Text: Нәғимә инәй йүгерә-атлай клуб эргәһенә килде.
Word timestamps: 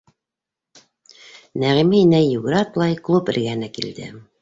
Нәғимә 1.65 2.01
инәй 2.07 2.29
йүгерә-атлай 2.31 3.01
клуб 3.07 3.33
эргәһенә 3.37 3.75
килде. 3.81 4.15